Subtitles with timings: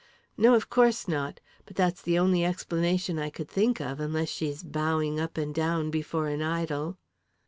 [0.35, 1.39] "No, of course not.
[1.67, 5.91] But that's the only explanation I could think of, unless she's bowing up and down
[5.91, 6.97] before an idol."